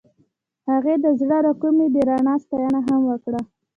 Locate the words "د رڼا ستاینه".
1.91-2.79